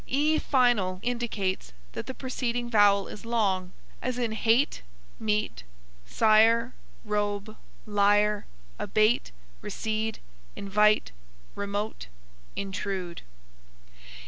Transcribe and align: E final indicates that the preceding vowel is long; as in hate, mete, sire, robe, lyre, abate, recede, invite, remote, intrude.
E 0.07 0.39
final 0.39 0.99
indicates 1.03 1.73
that 1.91 2.07
the 2.07 2.15
preceding 2.15 2.71
vowel 2.71 3.07
is 3.07 3.23
long; 3.23 3.71
as 4.01 4.17
in 4.17 4.31
hate, 4.31 4.81
mete, 5.19 5.63
sire, 6.07 6.73
robe, 7.05 7.55
lyre, 7.85 8.47
abate, 8.79 9.31
recede, 9.61 10.17
invite, 10.55 11.11
remote, 11.53 12.07
intrude. 12.55 13.21